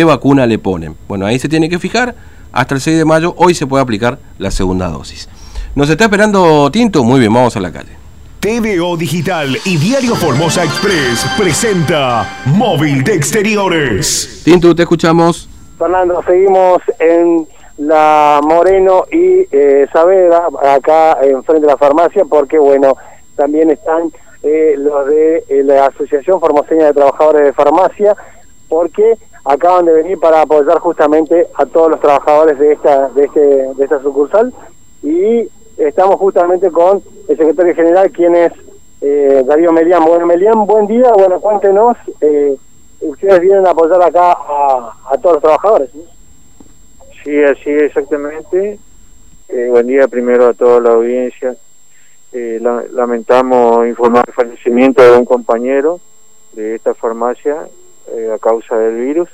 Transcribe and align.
qué 0.00 0.04
vacuna 0.04 0.46
le 0.46 0.60
ponen. 0.60 0.94
Bueno, 1.08 1.26
ahí 1.26 1.40
se 1.40 1.48
tiene 1.48 1.68
que 1.68 1.80
fijar. 1.80 2.14
Hasta 2.52 2.76
el 2.76 2.80
6 2.80 2.98
de 2.98 3.04
mayo, 3.04 3.34
hoy 3.36 3.52
se 3.52 3.66
puede 3.66 3.82
aplicar 3.82 4.20
la 4.38 4.52
segunda 4.52 4.86
dosis. 4.86 5.28
¿Nos 5.74 5.90
está 5.90 6.04
esperando 6.04 6.70
Tinto? 6.70 7.02
Muy 7.02 7.18
bien, 7.18 7.34
vamos 7.34 7.56
a 7.56 7.60
la 7.60 7.72
calle. 7.72 7.96
TVO 8.38 8.96
Digital 8.96 9.58
y 9.64 9.76
Diario 9.76 10.14
Formosa 10.14 10.62
Express 10.62 11.26
presenta 11.36 12.42
Móvil 12.44 13.02
de 13.02 13.14
Exteriores. 13.14 14.42
Tinto, 14.44 14.72
te 14.72 14.82
escuchamos. 14.82 15.48
Fernando, 15.76 16.22
seguimos 16.24 16.80
en 17.00 17.48
la 17.78 18.38
Moreno 18.44 19.04
y 19.10 19.48
eh, 19.50 19.88
Saavedra, 19.92 20.46
acá 20.76 21.18
enfrente 21.24 21.62
de 21.62 21.72
la 21.72 21.76
farmacia, 21.76 22.24
porque 22.24 22.56
bueno, 22.60 22.96
también 23.34 23.68
están 23.70 24.12
eh, 24.44 24.76
los 24.78 25.06
de 25.06 25.38
eh, 25.48 25.64
la 25.64 25.86
Asociación 25.86 26.38
Formoseña 26.38 26.86
de 26.86 26.92
Trabajadores 26.92 27.46
de 27.46 27.52
Farmacia, 27.52 28.14
porque 28.68 29.16
acaban 29.44 29.86
de 29.86 29.92
venir 29.92 30.18
para 30.18 30.42
apoyar 30.42 30.78
justamente 30.78 31.46
a 31.54 31.66
todos 31.66 31.90
los 31.90 32.00
trabajadores 32.00 32.58
de 32.58 32.72
esta, 32.72 33.08
de 33.10 33.24
este, 33.24 33.40
de 33.40 33.84
esta 33.84 34.00
sucursal 34.02 34.52
y 35.02 35.48
estamos 35.78 36.16
justamente 36.16 36.70
con 36.70 37.02
el 37.28 37.36
secretario 37.36 37.74
general, 37.74 38.10
quien 38.10 38.34
es 38.34 38.52
eh, 39.00 39.42
Darío 39.46 39.72
Melián. 39.72 40.04
Bueno, 40.04 40.26
Melián, 40.26 40.66
buen 40.66 40.86
día, 40.86 41.12
bueno, 41.12 41.40
cuéntenos, 41.40 41.96
eh, 42.20 42.56
ustedes 43.00 43.40
vienen 43.40 43.66
a 43.66 43.70
apoyar 43.70 44.02
acá 44.02 44.32
a, 44.32 45.18
todos 45.22 45.36
los 45.36 45.42
trabajadores. 45.42 45.90
Sí, 47.24 47.42
así 47.42 47.70
exactamente. 47.70 48.78
Eh, 49.48 49.68
buen 49.70 49.86
día 49.86 50.08
primero 50.08 50.48
a 50.48 50.54
toda 50.54 50.80
la 50.80 50.90
audiencia. 50.90 51.56
Eh, 52.32 52.60
lamentamos 52.92 53.86
informar 53.86 54.24
el 54.26 54.34
fallecimiento 54.34 55.02
de 55.02 55.16
un 55.16 55.24
compañero 55.24 56.00
de 56.52 56.74
esta 56.74 56.92
farmacia 56.92 57.68
eh, 58.14 58.32
a 58.34 58.38
causa 58.38 58.76
del 58.76 58.96
virus 58.96 59.28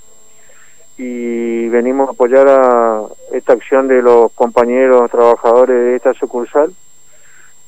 y 0.97 1.69
venimos 1.69 2.09
a 2.09 2.13
apoyar 2.13 2.47
a 2.49 3.03
esta 3.33 3.53
acción 3.55 3.89
de 3.89 4.01
los 4.01 4.31
compañeros 4.33 5.11
trabajadores 5.11 5.77
de 5.77 5.97
esta 5.97 6.15
sucursal 6.15 6.73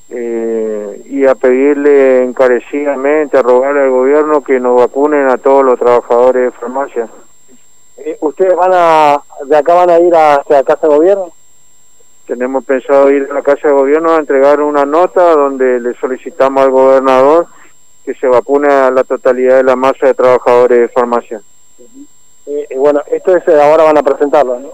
eh, 0.09 1.01
y 1.05 1.25
a 1.25 1.35
pedirle 1.35 2.23
encarecidamente, 2.23 3.37
a 3.37 3.41
rogarle 3.41 3.81
al 3.81 3.89
gobierno 3.89 4.41
que 4.41 4.59
nos 4.59 4.77
vacunen 4.77 5.27
a 5.27 5.37
todos 5.37 5.65
los 5.65 5.77
trabajadores 5.77 6.45
de 6.45 6.51
farmacia. 6.51 7.09
Eh, 7.97 8.17
¿Ustedes 8.21 8.55
van 8.55 8.71
a, 8.73 9.21
de 9.45 9.57
acá 9.57 9.73
van 9.73 9.89
a 9.89 9.99
ir 9.99 10.15
hacia 10.15 10.57
la 10.57 10.63
Casa 10.63 10.87
de 10.87 10.95
Gobierno? 10.95 11.31
Tenemos 12.25 12.63
pensado 12.63 13.11
ir 13.11 13.27
a 13.29 13.33
la 13.33 13.41
Casa 13.41 13.67
de 13.67 13.73
Gobierno 13.73 14.13
a 14.13 14.19
entregar 14.19 14.61
una 14.61 14.85
nota 14.85 15.35
donde 15.35 15.79
le 15.81 15.93
solicitamos 15.95 16.63
al 16.63 16.71
gobernador 16.71 17.47
que 18.07 18.13
se 18.13 18.25
vacune 18.25 18.71
a 18.71 18.89
la 18.89 19.03
totalidad 19.03 19.57
de 19.57 19.63
la 19.63 19.75
masa 19.75 20.07
de 20.07 20.13
trabajadores 20.13 20.79
de 20.79 20.87
farmacia. 20.87 21.41
Eh, 22.45 22.67
bueno, 22.77 23.01
esto 23.11 23.35
es 23.35 23.45
eh, 23.49 23.61
ahora 23.61 23.83
van 23.83 23.97
a 23.97 24.03
presentarlo, 24.03 24.57
¿no? 24.61 24.71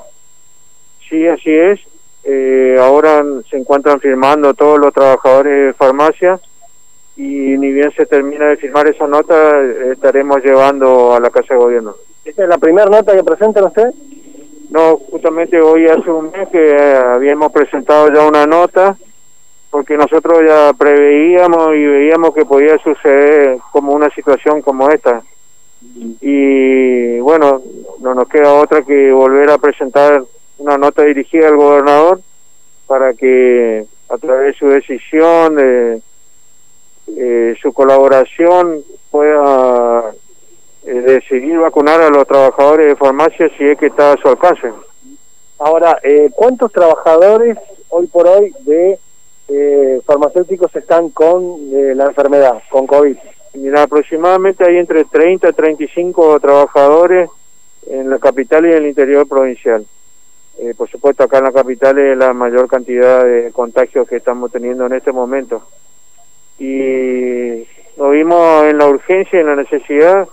Sí, 1.09 1.27
así 1.27 1.51
es. 1.51 1.79
Eh, 2.23 2.77
ahora 2.79 3.25
se 3.49 3.57
encuentran 3.57 3.99
firmando 3.99 4.53
todos 4.53 4.79
los 4.79 4.93
trabajadores 4.93 5.65
de 5.65 5.73
farmacia 5.73 6.39
y 7.17 7.57
ni 7.57 7.71
bien 7.71 7.91
se 7.97 8.05
termina 8.05 8.45
de 8.45 8.57
firmar 8.57 8.85
esa 8.87 9.07
nota, 9.07 9.61
estaremos 9.91 10.43
llevando 10.43 11.15
a 11.15 11.19
la 11.19 11.31
Casa 11.31 11.55
de 11.55 11.59
Gobierno. 11.59 11.95
¿Esta 12.23 12.43
es 12.43 12.49
la 12.49 12.59
primera 12.59 12.87
nota 12.87 13.15
que 13.15 13.23
presentan 13.23 13.63
ustedes? 13.63 13.95
No, 14.69 14.97
justamente 15.09 15.59
hoy 15.59 15.87
hace 15.87 16.09
un 16.11 16.29
mes 16.29 16.49
que 16.49 16.75
habíamos 16.75 17.51
presentado 17.51 18.13
ya 18.13 18.27
una 18.27 18.45
nota 18.45 18.95
porque 19.73 19.97
nosotros 19.97 20.43
ya 20.45 20.71
preveíamos 20.73 21.69
y 21.73 21.83
veíamos 21.83 22.35
que 22.35 22.45
podía 22.45 22.77
suceder 22.77 23.57
como 23.71 23.93
una 23.93 24.07
situación 24.11 24.61
como 24.61 24.87
esta. 24.89 25.23
Y 26.21 27.19
bueno, 27.21 27.59
no 27.99 28.13
nos 28.13 28.29
queda 28.29 28.53
otra 28.53 28.83
que 28.83 29.11
volver 29.11 29.49
a 29.49 29.57
presentar 29.57 30.23
una 30.59 30.77
nota 30.77 31.01
dirigida 31.01 31.47
al 31.47 31.57
gobernador 31.57 32.21
para 32.85 33.15
que 33.15 33.87
a 34.09 34.17
través 34.19 34.53
de 34.53 34.59
su 34.59 34.67
decisión, 34.67 35.55
de 35.55 36.01
eh, 37.17 37.55
su 37.59 37.73
colaboración, 37.73 38.83
pueda 39.09 40.11
eh, 40.85 40.93
decidir 40.93 41.57
vacunar 41.57 41.99
a 41.99 42.11
los 42.11 42.27
trabajadores 42.27 42.89
de 42.89 42.95
farmacia 42.95 43.49
si 43.57 43.63
es 43.63 43.79
que 43.79 43.87
está 43.87 44.11
a 44.11 44.17
su 44.17 44.27
alcance. 44.27 44.71
Ahora, 45.57 45.97
eh, 46.03 46.29
¿cuántos 46.35 46.71
trabajadores 46.71 47.57
hoy 47.89 48.05
por 48.05 48.27
hoy 48.27 48.53
de 48.59 48.99
eh, 49.47 50.01
farmacéuticos 50.05 50.75
están 50.75 51.09
con 51.09 51.43
eh, 51.73 51.93
la 51.95 52.05
enfermedad, 52.05 52.61
con 52.69 52.87
COVID? 52.87 53.17
Mira, 53.55 53.83
aproximadamente 53.83 54.65
hay 54.65 54.77
entre 54.77 55.05
30 55.05 55.49
y 55.49 55.53
35 55.53 56.39
trabajadores 56.39 57.29
en 57.87 58.09
la 58.09 58.17
capital 58.19 58.65
y 58.65 58.71
en 58.71 58.77
el 58.77 58.87
interior 58.87 59.27
provincial. 59.27 59.85
Eh, 60.59 60.73
por 60.75 60.89
supuesto, 60.89 61.23
acá 61.23 61.39
en 61.39 61.45
la 61.45 61.51
capital 61.51 61.97
es 61.97 62.17
la 62.17 62.33
mayor 62.33 62.67
cantidad 62.67 63.23
de 63.23 63.51
contagios 63.51 64.07
que 64.07 64.17
estamos 64.17 64.51
teniendo 64.51 64.85
en 64.85 64.93
este 64.93 65.11
momento. 65.11 65.63
Y 66.59 67.67
lo 67.97 68.11
vimos 68.11 68.65
en 68.65 68.77
la 68.77 68.87
urgencia 68.87 69.37
y 69.37 69.41
en 69.41 69.47
la 69.47 69.55
necesidad 69.55 70.27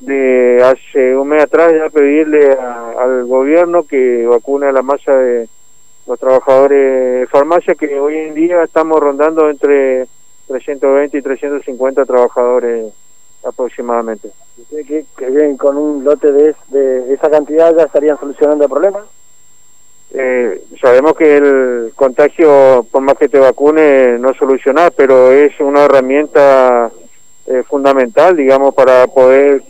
de 0.00 0.62
hace 0.62 1.16
un 1.16 1.28
mes 1.28 1.42
atrás 1.42 1.72
ya 1.72 1.88
pedirle 1.88 2.52
al 2.52 3.24
gobierno 3.24 3.86
que 3.86 4.26
vacune 4.26 4.66
a 4.66 4.72
la 4.72 4.82
masa 4.82 5.16
de 5.16 5.48
los 6.06 6.18
trabajadores 6.18 7.20
de 7.20 7.26
farmacia 7.26 7.74
que 7.74 7.98
hoy 7.98 8.16
en 8.16 8.34
día 8.34 8.62
estamos 8.62 9.00
rondando 9.00 9.50
entre 9.50 10.06
320 10.46 11.18
y 11.18 11.22
350 11.22 12.04
trabajadores 12.04 12.92
aproximadamente. 13.44 14.30
¿Ustedes 14.58 15.06
que, 15.16 15.30
bien 15.30 15.56
con 15.56 15.76
un 15.76 16.04
lote 16.04 16.30
de, 16.32 16.54
de, 16.68 17.12
esa 17.12 17.28
cantidad 17.30 17.74
ya 17.76 17.84
estarían 17.84 18.18
solucionando 18.18 18.64
el 18.64 18.70
problema? 18.70 19.04
Eh, 20.12 20.62
sabemos 20.80 21.14
que 21.14 21.36
el 21.36 21.92
contagio, 21.94 22.86
por 22.90 23.02
más 23.02 23.16
que 23.18 23.28
te 23.28 23.38
vacune, 23.38 24.18
no 24.18 24.32
soluciona, 24.34 24.90
pero 24.90 25.32
es 25.32 25.58
una 25.60 25.84
herramienta 25.84 26.90
eh, 27.46 27.62
fundamental, 27.68 28.36
digamos, 28.36 28.74
para 28.74 29.06
poder 29.08 29.62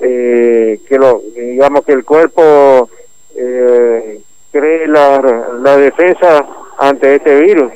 eh, 0.00 0.80
que 0.88 0.98
lo, 0.98 1.22
digamos 1.34 1.84
que 1.84 1.92
el 1.92 2.04
cuerpo 2.04 2.88
eh, 3.34 4.20
cree 4.56 4.88
la, 4.88 5.20
la 5.62 5.76
defensa 5.76 6.46
ante 6.78 7.16
este 7.16 7.40
virus. 7.40 7.72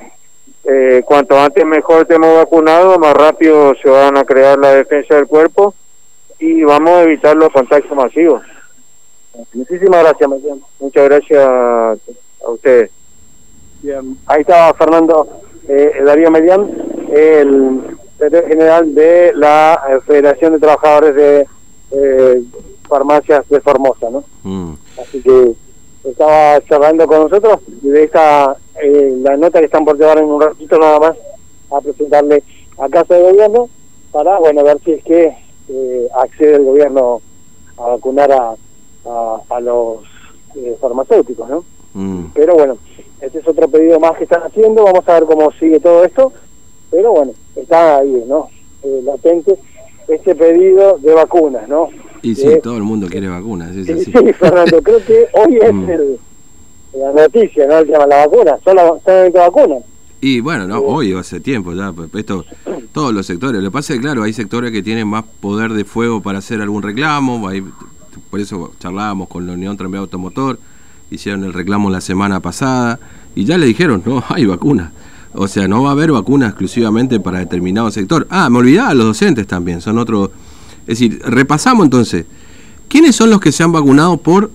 Eh, 0.64 1.02
cuanto 1.04 1.38
antes 1.38 1.64
mejor 1.64 2.02
estemos 2.02 2.34
vacunados, 2.36 2.98
más 2.98 3.14
rápido 3.14 3.74
se 3.82 3.88
van 3.88 4.16
a 4.18 4.24
crear 4.24 4.58
la 4.58 4.74
defensa 4.74 5.14
del 5.14 5.26
cuerpo 5.26 5.74
y 6.38 6.62
vamos 6.62 6.90
a 6.90 7.02
evitar 7.02 7.36
los 7.36 7.50
contagios 7.50 7.94
masivos. 7.94 8.42
Muchísimas 9.54 10.02
gracias, 10.02 10.30
Muchas 10.78 11.04
gracias 11.08 11.40
a 11.40 11.96
ustedes. 12.48 12.90
Bien, 13.82 14.16
ahí 14.26 14.42
estaba 14.42 14.74
Fernando 14.74 15.26
eh, 15.66 16.02
Darío 16.04 16.30
Medián, 16.30 16.70
el 17.10 17.96
secretario 18.18 18.48
general 18.48 18.94
de 18.94 19.32
la 19.34 20.00
Federación 20.06 20.52
de 20.52 20.58
Trabajadores 20.58 21.14
de 21.14 21.46
eh, 21.92 22.42
Farmacias 22.86 23.48
de 23.48 23.60
Formosa, 23.60 24.10
¿no? 24.10 24.24
Mm. 24.42 24.74
Así 25.00 25.22
que 25.22 25.54
estaba 26.04 26.60
charlando 26.62 27.06
con 27.06 27.22
nosotros 27.24 27.60
de 27.66 28.04
esta 28.04 28.56
eh, 28.82 29.14
la 29.20 29.36
nota 29.36 29.58
que 29.58 29.66
están 29.66 29.84
por 29.84 29.98
llevar 29.98 30.18
en 30.18 30.24
un 30.24 30.40
ratito 30.40 30.78
nada 30.78 30.98
más 30.98 31.16
a 31.70 31.80
presentarle 31.80 32.42
a 32.78 32.88
Casa 32.88 33.14
de 33.14 33.22
Gobierno 33.22 33.68
para 34.10 34.38
bueno 34.38 34.64
ver 34.64 34.78
si 34.84 34.92
es 34.92 35.04
que 35.04 35.36
eh, 35.68 36.08
accede 36.14 36.56
el 36.56 36.64
gobierno 36.64 37.20
a 37.76 37.82
vacunar 37.88 38.32
a, 38.32 38.54
a, 39.48 39.60
los 39.60 39.98
eh, 40.56 40.76
farmacéuticos, 40.80 41.48
¿no? 41.48 41.64
Mm. 41.94 42.26
Pero 42.34 42.54
bueno, 42.54 42.76
este 43.20 43.38
es 43.38 43.48
otro 43.48 43.68
pedido 43.68 44.00
más 44.00 44.16
que 44.16 44.24
están 44.24 44.42
haciendo, 44.42 44.84
vamos 44.84 45.08
a 45.08 45.14
ver 45.14 45.24
cómo 45.24 45.52
sigue 45.52 45.80
todo 45.80 46.04
esto, 46.04 46.32
pero 46.90 47.12
bueno, 47.12 47.32
está 47.56 47.98
ahí, 47.98 48.24
¿no? 48.26 48.48
latente 49.04 49.58
este 50.08 50.34
pedido 50.34 50.98
de 50.98 51.14
vacunas, 51.14 51.68
¿no? 51.68 51.90
Y 52.22 52.34
sí, 52.34 52.48
todo 52.62 52.76
el 52.76 52.82
mundo 52.82 53.08
quiere 53.08 53.28
vacunas. 53.28 53.72
sí, 53.74 53.84
sí, 54.04 54.12
Fernando, 54.12 54.82
creo 54.82 55.04
que 55.04 55.26
hoy 55.32 55.58
es 55.60 55.72
mm. 55.72 55.90
el, 55.90 56.18
la 56.94 57.12
noticia, 57.12 57.66
¿no? 57.66 57.78
El 57.78 57.86
tema 57.86 58.06
la 58.06 58.26
vacuna, 58.26 58.58
solamente 58.64 59.38
vacunas. 59.38 59.82
Y 60.20 60.40
bueno, 60.40 60.66
no, 60.66 60.80
hoy 60.80 61.14
hace 61.14 61.40
tiempo 61.40 61.72
ya, 61.72 61.92
pues, 61.92 62.10
esto, 62.14 62.44
todos 62.92 63.14
los 63.14 63.24
sectores. 63.26 63.62
Lo 63.62 63.70
que 63.70 63.72
pasa 63.72 63.94
es 63.94 63.98
que, 63.98 64.02
claro, 64.02 64.22
hay 64.22 64.32
sectores 64.34 64.70
que 64.70 64.82
tienen 64.82 65.08
más 65.08 65.24
poder 65.40 65.72
de 65.72 65.84
fuego 65.84 66.20
para 66.20 66.38
hacer 66.38 66.60
algún 66.60 66.82
reclamo, 66.82 67.48
por 68.28 68.40
eso 68.40 68.72
charlábamos 68.78 69.28
con 69.28 69.46
la 69.46 69.54
Unión 69.54 69.76
Tranvía 69.78 70.00
Automotor, 70.00 70.58
hicieron 71.10 71.44
el 71.44 71.54
reclamo 71.54 71.88
la 71.88 72.02
semana 72.02 72.40
pasada, 72.40 73.00
y 73.34 73.44
ya 73.44 73.56
le 73.56 73.66
dijeron, 73.66 74.02
no, 74.04 74.22
hay 74.28 74.44
vacuna. 74.44 74.92
O 75.32 75.48
sea, 75.48 75.68
no 75.68 75.84
va 75.84 75.90
a 75.90 75.92
haber 75.92 76.12
vacuna 76.12 76.48
exclusivamente 76.48 77.20
para 77.20 77.38
determinado 77.38 77.90
sector. 77.90 78.26
Ah, 78.30 78.50
me 78.50 78.58
olvidaba, 78.58 78.92
los 78.94 79.06
docentes 79.06 79.46
también, 79.46 79.80
son 79.80 79.96
otro 79.96 80.32
es 80.90 80.98
decir, 80.98 81.22
repasamos 81.24 81.84
entonces, 81.84 82.26
¿quiénes 82.88 83.14
son 83.14 83.30
los 83.30 83.40
que 83.40 83.52
se 83.52 83.62
han 83.62 83.70
vacunado 83.70 84.16
por, 84.16 84.50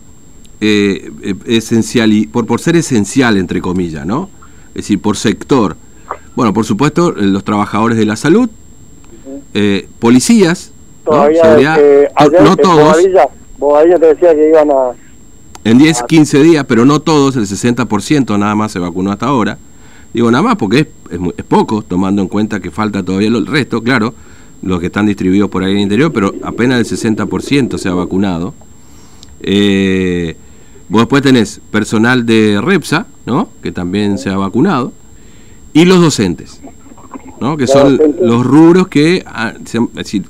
eh, 0.59 1.09
eh, 1.21 1.35
esencial 1.45 2.11
y, 2.11 2.27
por, 2.27 2.45
por 2.45 2.59
ser 2.59 2.75
esencial, 2.75 3.37
entre 3.37 3.61
comillas, 3.61 4.05
¿no? 4.05 4.29
Es 4.69 4.83
decir, 4.83 5.01
por 5.01 5.15
sector. 5.15 5.77
Bueno, 6.35 6.53
por 6.53 6.65
supuesto, 6.65 7.13
los 7.13 7.45
trabajadores 7.45 7.97
de 7.97 8.05
la 8.05 8.17
salud, 8.17 8.49
eh, 9.53 9.87
policías, 9.99 10.73
¿no? 11.05 11.23
Seguridad, 11.27 11.79
no 12.41 12.57
todos. 12.57 12.97
Te 12.97 13.99
decía 13.99 14.35
que 14.35 14.49
iban 14.49 14.69
a... 14.71 14.91
En 15.63 15.77
10, 15.77 16.03
15 16.03 16.43
días, 16.43 16.65
pero 16.67 16.83
no 16.83 16.99
todos, 16.99 17.37
el 17.37 17.47
60% 17.47 18.37
nada 18.37 18.55
más 18.55 18.73
se 18.73 18.79
vacunó 18.79 19.13
hasta 19.13 19.27
ahora. 19.27 19.57
Digo 20.13 20.29
nada 20.29 20.43
más 20.43 20.57
porque 20.57 20.79
es, 20.79 20.87
es, 21.11 21.19
es 21.37 21.45
poco, 21.45 21.81
tomando 21.81 22.21
en 22.21 22.27
cuenta 22.27 22.59
que 22.59 22.71
falta 22.71 23.01
todavía 23.01 23.29
el 23.29 23.47
resto, 23.47 23.81
claro, 23.81 24.13
los 24.65 24.79
que 24.79 24.87
están 24.87 25.05
distribuidos 25.05 25.49
por 25.49 25.63
ahí 25.63 25.71
en 25.71 25.77
el 25.77 25.83
interior, 25.83 26.11
pero 26.11 26.33
apenas 26.43 26.79
el 26.79 26.97
60% 26.97 27.77
se 27.77 27.87
ha 27.87 27.93
vacunado. 27.93 28.53
Eh, 29.41 30.35
vos 30.89 31.03
después 31.03 31.21
tenés 31.21 31.61
personal 31.71 32.25
de 32.25 32.59
REPSA, 32.61 33.05
¿no? 33.25 33.49
Que 33.61 33.71
también 33.71 34.17
se 34.17 34.29
ha 34.29 34.37
vacunado. 34.37 34.91
Y 35.71 35.85
los 35.85 36.01
docentes, 36.01 36.61
¿no? 37.39 37.57
Que 37.57 37.67
son 37.67 37.99
los 38.21 38.45
rubros 38.45 38.87
que... 38.87 39.23
ah, 39.27 39.53
se 39.65 39.77
es 39.77 39.93
decir, 39.93 40.23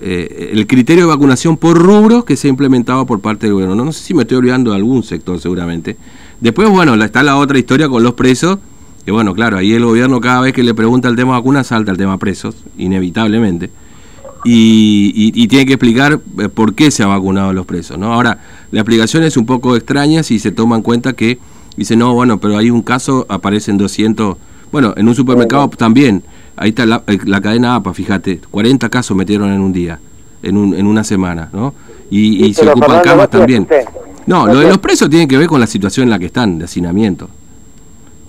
eh, 0.00 0.50
el 0.52 0.66
criterio 0.66 1.04
de 1.04 1.10
vacunación 1.10 1.58
por 1.58 1.76
rubros 1.76 2.24
que 2.24 2.36
se 2.36 2.48
ha 2.48 2.50
implementado 2.50 3.04
por 3.04 3.20
parte 3.20 3.46
del 3.46 3.54
gobierno. 3.54 3.74
No, 3.74 3.84
no 3.84 3.92
sé 3.92 4.02
si 4.02 4.14
me 4.14 4.22
estoy 4.22 4.38
olvidando 4.38 4.70
de 4.70 4.76
algún 4.76 5.02
sector 5.02 5.38
seguramente. 5.38 5.96
Después, 6.40 6.70
bueno, 6.70 6.94
está 7.04 7.22
la 7.22 7.36
otra 7.36 7.58
historia 7.58 7.88
con 7.88 8.02
los 8.02 8.14
presos, 8.14 8.58
que 9.04 9.12
bueno, 9.12 9.34
claro, 9.34 9.58
ahí 9.58 9.72
el 9.72 9.84
gobierno 9.84 10.20
cada 10.20 10.40
vez 10.40 10.52
que 10.52 10.62
le 10.62 10.74
pregunta 10.74 11.08
el 11.08 11.16
tema 11.16 11.32
vacuna 11.32 11.64
salta 11.64 11.90
el 11.90 11.96
tema 11.98 12.18
presos, 12.18 12.54
inevitablemente. 12.78 13.70
Y, 14.44 15.12
y- 15.14 15.42
y 15.42 15.48
tiene 15.48 15.66
que 15.66 15.74
explicar 15.74 16.20
eh, 16.38 16.48
por 16.48 16.74
qué 16.74 16.90
se 16.90 17.02
ha 17.02 17.06
vacunado 17.06 17.50
a 17.50 17.52
los 17.52 17.64
presos. 17.66 17.96
¿no? 17.98 18.12
Ahora, 18.12 18.38
la 18.72 18.80
explicación 18.80 19.22
es 19.22 19.36
un 19.36 19.46
poco 19.46 19.76
extraña 19.76 20.22
si 20.24 20.38
se 20.40 20.50
toma 20.50 20.76
en 20.76 20.82
cuenta 20.82 21.12
que 21.12 21.38
dice, 21.76 21.96
no, 21.96 22.12
bueno, 22.14 22.38
pero 22.38 22.56
hay 22.58 22.70
un 22.70 22.82
caso, 22.82 23.24
aparecen 23.28 23.78
200, 23.78 24.36
bueno, 24.72 24.94
en 24.96 25.06
un 25.08 25.14
supermercado 25.14 25.68
también, 25.68 26.22
ahí 26.56 26.70
está 26.70 26.86
la, 26.86 27.02
eh, 27.06 27.18
la 27.24 27.40
cadena 27.40 27.76
APA, 27.76 27.94
fíjate, 27.94 28.40
40 28.50 28.88
casos 28.88 29.16
metieron 29.16 29.52
en 29.52 29.60
un 29.60 29.72
día, 29.72 30.00
en, 30.42 30.56
un, 30.56 30.74
en 30.74 30.86
una 30.86 31.04
semana, 31.04 31.48
¿no? 31.52 31.72
Y, 32.10 32.44
y 32.44 32.52
se 32.54 32.68
ocupan 32.68 33.00
camas 33.02 33.30
también. 33.30 33.66
No, 34.26 34.46
lo 34.46 34.58
de 34.60 34.68
los 34.68 34.78
presos 34.78 35.08
tiene 35.08 35.26
que 35.28 35.36
ver 35.38 35.46
con 35.46 35.60
la 35.60 35.66
situación 35.66 36.04
en 36.04 36.10
la 36.10 36.18
que 36.18 36.26
están, 36.26 36.58
de 36.58 36.64
hacinamiento. 36.66 37.28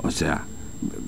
O 0.04 0.12
sea, 0.12 0.44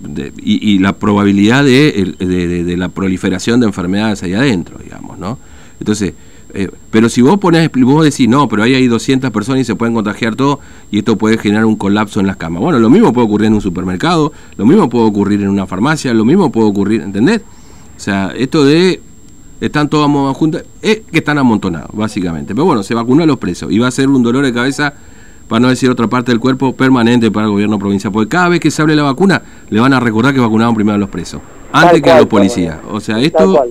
de- 0.07 0.33
y, 0.41 0.71
y 0.73 0.79
la 0.79 0.93
probabilidad 0.93 1.63
de, 1.63 2.75
la 2.77 2.89
proliferación 2.89 3.59
de 3.59 3.67
enfermedades 3.67 4.23
ahí 4.23 4.33
adentro, 4.33 4.77
digamos, 4.83 5.17
¿no? 5.19 5.37
Entonces, 5.79 6.13
eh, 6.53 6.69
pero 6.89 7.09
si 7.09 7.21
vos 7.21 7.37
pones, 7.37 7.69
vos 7.73 8.05
decís, 8.05 8.29
no, 8.29 8.47
pero 8.47 8.63
ahí 8.63 8.73
hay 8.75 8.87
200 8.87 9.29
personas 9.31 9.61
y 9.61 9.65
se 9.65 9.75
pueden 9.75 9.93
contagiar 9.93 10.35
todo 10.35 10.59
y 10.89 10.99
esto 10.99 11.17
puede 11.17 11.37
generar 11.37 11.65
un 11.65 11.75
colapso 11.75 12.19
en 12.21 12.27
las 12.27 12.37
camas. 12.37 12.61
Bueno, 12.61 12.79
lo 12.79 12.89
mismo 12.89 13.11
puede 13.11 13.27
ocurrir 13.27 13.47
en 13.47 13.55
un 13.55 13.61
supermercado, 13.61 14.31
lo 14.55 14.65
mismo 14.65 14.89
puede 14.89 15.05
ocurrir 15.05 15.41
en 15.41 15.49
una 15.49 15.65
farmacia, 15.67 16.13
lo 16.13 16.23
mismo 16.23 16.51
puede 16.51 16.67
ocurrir, 16.69 17.01
¿entendés? 17.01 17.41
O 17.97 17.99
sea, 17.99 18.31
esto 18.37 18.63
de 18.63 19.01
están 19.59 19.89
todos 19.89 20.37
juntos, 20.37 20.63
es 20.81 21.01
que 21.11 21.17
están 21.19 21.37
amontonados, 21.37 21.89
básicamente. 21.93 22.53
Pero 22.53 22.65
bueno, 22.65 22.83
se 22.83 22.93
vacunó 22.93 23.23
a 23.23 23.25
los 23.25 23.37
presos 23.37 23.71
y 23.71 23.79
va 23.79 23.87
a 23.87 23.91
ser 23.91 24.07
un 24.09 24.21
dolor 24.23 24.45
de 24.45 24.53
cabeza, 24.53 24.93
para 25.47 25.59
no 25.59 25.69
decir 25.69 25.89
otra 25.89 26.07
parte 26.07 26.31
del 26.31 26.39
cuerpo, 26.39 26.74
permanente 26.74 27.31
para 27.31 27.45
el 27.45 27.51
gobierno 27.51 27.77
provincial. 27.80 28.12
Porque 28.12 28.30
cada 28.30 28.50
vez 28.50 28.59
que 28.59 28.71
se 28.71 28.81
hable 28.81 28.95
la 28.95 29.03
vacuna, 29.03 29.42
le 29.69 29.80
van 29.80 29.94
a 29.94 30.00
recordar 30.00 30.33
que 30.33 30.39
vacunaron 30.39 30.75
primero 30.75 30.95
a 30.95 30.97
los 30.97 31.09
presos, 31.09 31.42
antes 31.71 32.01
que 32.01 32.12
a 32.12 32.18
los 32.18 32.27
policías. 32.27 32.77
O 32.89 33.00
sea, 33.00 33.19
esto, 33.19 33.65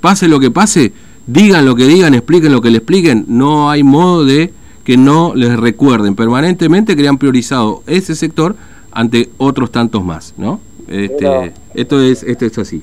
pase 0.00 0.28
lo 0.28 0.38
que 0.38 0.50
pase, 0.50 0.92
digan 1.26 1.64
lo 1.64 1.74
que 1.74 1.84
digan, 1.86 2.14
expliquen 2.14 2.52
lo 2.52 2.60
que 2.60 2.70
le 2.70 2.78
expliquen, 2.78 3.24
no 3.28 3.70
hay 3.70 3.82
modo 3.82 4.24
de 4.24 4.52
que 4.84 4.96
no 4.96 5.34
les 5.34 5.58
recuerden 5.58 6.14
permanentemente 6.14 6.94
que 6.94 7.02
le 7.02 7.08
han 7.08 7.18
priorizado 7.18 7.82
ese 7.86 8.14
sector 8.14 8.54
ante 8.92 9.30
otros 9.36 9.72
tantos 9.72 10.04
más, 10.04 10.32
¿no? 10.36 10.60
Este, 10.88 11.16
Pero- 11.18 11.52
esto 11.74 12.00
es 12.00 12.22
esto 12.22 12.46
es 12.46 12.58
así. 12.58 12.82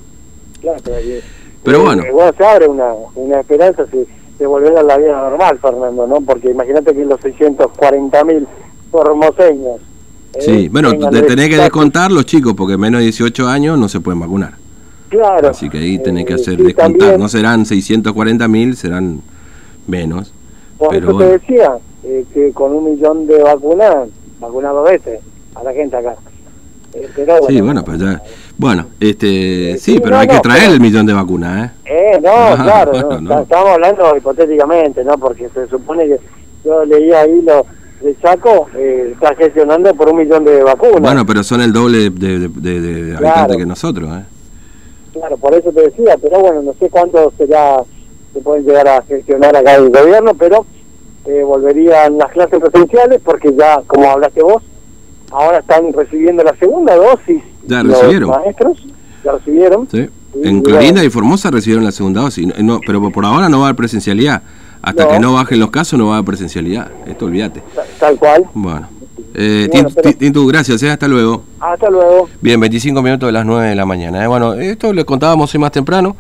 Claro, 0.60 0.80
pero, 1.64 1.78
eh, 1.78 1.82
bueno. 1.84 2.04
se 2.38 2.46
abre 2.46 2.68
una, 2.68 2.92
una 3.16 3.40
esperanza 3.40 3.86
si 3.90 4.06
de 4.40 4.46
volver 4.48 4.76
a 4.78 4.84
la 4.84 4.98
vida 4.98 5.14
normal, 5.30 5.58
Fernando, 5.62 6.08
¿no? 6.08 6.22
Porque 6.22 6.52
imagínate 6.52 6.94
que 6.94 7.06
los 7.06 7.20
640 7.22 8.24
mil 8.26 8.48
formoseños... 8.92 9.80
eh, 10.36 10.42
Sí, 10.42 10.70
bueno, 10.70 10.92
te 11.10 11.22
tenés 11.24 11.50
que 11.50 11.58
descontar 11.58 12.12
los 12.12 12.26
chicos 12.26 12.54
porque 12.56 12.78
menos 12.78 13.00
de 13.00 13.06
18 13.06 13.48
años 13.48 13.78
no 13.78 13.88
se 13.90 14.00
pueden 14.00 14.20
vacunar. 14.20 14.54
Claro. 15.10 15.50
Así 15.50 15.70
que 15.70 15.78
ahí 15.78 16.00
tenés 16.00 16.26
que 16.26 16.34
Eh, 16.34 16.36
hacer 16.36 16.60
y 16.60 16.64
descontar. 16.64 16.98
también- 17.00 17.20
No 17.20 17.28
serán 17.30 17.66
640 17.66 18.48
mil, 18.48 18.76
serán 18.76 19.22
menos. 19.88 20.34
Por 20.78 20.90
pero 20.90 21.08
eso 21.10 21.14
bueno. 21.14 21.30
te 21.32 21.38
decía 21.40 21.72
eh, 22.04 22.26
que 22.34 22.52
con 22.52 22.74
un 22.74 22.84
millón 22.96 23.26
de 23.28 23.42
vacunas, 23.42 24.10
vacunado 24.40 24.84
veces 24.84 25.20
a 25.56 25.64
la 25.64 25.72
gente 25.72 25.96
acá. 25.96 26.16
Eh, 26.94 27.08
pero 27.16 27.36
Sí, 27.48 27.62
bueno, 27.62 27.84
pues 27.86 28.00
ya. 28.00 28.22
Bueno, 28.58 28.86
este, 29.00 29.78
sí, 29.80 29.94
Sí, 29.94 30.00
pero 30.00 30.16
no, 30.16 30.22
hay 30.22 30.28
que 30.28 30.34
no, 30.36 30.42
traer 30.42 30.62
pero- 30.64 30.74
el 30.74 30.80
millón 30.82 31.06
de 31.06 31.14
vacunas, 31.14 31.66
¿eh? 31.66 31.72
No, 32.22 32.30
Ah, 32.32 32.58
claro, 32.64 32.92
bueno, 32.92 33.22
no, 33.22 33.40
estamos 33.42 33.70
hablando 33.70 34.18
hipotéticamente, 34.18 35.04
¿no? 35.04 35.18
Porque 35.18 35.50
se 35.50 35.68
supone 35.68 36.06
que 36.08 36.20
yo 36.66 36.86
leía 36.86 37.22
ahí 37.22 37.42
lo 37.42 37.66
de 38.02 38.16
Chaco, 38.22 38.68
eh, 38.76 39.12
está 39.14 39.34
gestionando 39.36 39.94
por 39.96 40.10
un 40.10 40.18
millón 40.18 40.44
de 40.46 40.62
vacunas. 40.64 41.00
Bueno, 41.02 41.26
pero 41.26 41.44
son 41.44 41.62
el 41.62 41.72
doble 41.72 42.10
de, 42.10 42.40
de- 42.40 42.50
de- 42.50 42.82
de 42.82 43.10
Claro. 43.18 43.28
habitantes 43.28 43.58
que 43.58 43.66
nosotros, 43.66 44.10
¿eh? 44.10 44.24
Claro, 45.14 45.38
por 45.38 45.54
eso 45.54 45.72
te 45.72 45.82
decía, 45.82 46.18
pero 46.22 46.40
bueno, 46.40 46.62
no 46.64 46.74
sé 46.80 46.90
cuánto 46.90 47.32
será, 47.38 47.78
se 48.34 48.40
pueden 48.42 48.66
llegar 48.66 48.88
a 48.88 49.02
gestionar 49.04 49.56
acá 49.56 49.76
el 49.76 49.90
gobierno, 49.90 50.34
pero 50.34 50.66
eh, 51.26 51.44
volverían 51.46 52.18
las 52.18 52.32
clases 52.32 52.60
presenciales 52.60 53.22
porque 53.24 53.54
ya, 53.56 53.82
como 53.88 54.10
hablaste 54.10 54.42
vos, 54.44 54.62
ahora 55.32 55.60
están 55.60 55.94
recibiendo 55.94 56.44
la 56.44 56.56
segunda 56.58 56.96
dosis. 56.96 57.42
Ya 57.66 57.84
los 57.84 57.98
recibieron. 58.00 58.30
maestros, 58.32 58.86
ya 59.24 59.32
recibieron. 59.34 59.88
¿Sí? 59.90 60.10
En. 60.44 60.62
Clorinda 60.62 61.04
y 61.04 61.10
Formosa 61.10 61.52
recibieron 61.52 61.84
la 61.84 61.92
segunda 61.92 62.22
dosis, 62.22 62.48
no- 62.60 62.80
pero 62.86 63.12
por 63.12 63.26
ahora 63.26 63.50
no 63.50 63.60
va 63.60 63.66
a 63.66 63.68
haber 63.70 63.76
presencialidad. 63.78 64.42
Hasta 64.82 65.04
No. 65.06 65.10
que 65.12 65.20
no 65.20 65.34
bajen 65.34 65.60
los 65.60 65.72
casos 65.72 65.98
no 65.98 66.08
va 66.08 66.16
a 66.16 66.18
haber 66.18 66.26
presencialidad. 66.28 66.92
Esto 67.06 67.26
olvídate. 67.26 67.62
ta- 67.76 67.84
Tal 68.00 68.18
cual. 68.18 68.44
Bueno. 68.54 68.88
Eh, 69.36 69.68
Bueno, 69.72 69.90
Tintu, 70.18 70.46
gracias, 70.46 70.84
¿eh? 70.84 70.92
hasta 70.92 71.08
luego. 71.08 71.44
Hasta 71.60 71.90
luego. 71.90 72.30
Bien, 72.42 72.60
25 72.60 73.02
minutos 73.02 73.28
de 73.28 73.34
las 73.34 73.46
9 73.46 73.70
de 73.70 73.76
la 73.76 73.86
mañana. 73.86 74.24
¿eh? 74.24 74.28
Bueno, 74.28 74.54
esto 74.54 74.94
le 74.94 75.06
contábamos 75.06 75.54
hoy 75.56 75.60
más 75.60 75.72
temprano. 75.72 76.16